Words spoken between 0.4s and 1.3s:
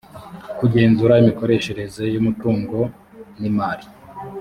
kugenzura